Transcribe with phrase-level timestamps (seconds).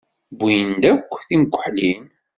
[0.39, 2.03] Wwin-d akk timkeḥlin.